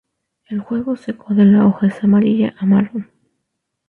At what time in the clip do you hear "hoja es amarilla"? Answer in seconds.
1.67-2.55